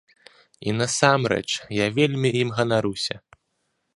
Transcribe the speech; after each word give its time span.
І, 0.35 0.69
насамрэч, 0.79 1.45
я 1.79 1.87
вельмі 1.99 2.29
ім 2.41 2.49
ганаруся. 2.61 3.15